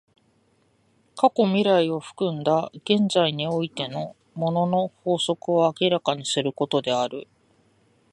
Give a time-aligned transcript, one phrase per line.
[1.15, 7.27] 過去未来を包んだ現在においての物の法則を明らかにすることである。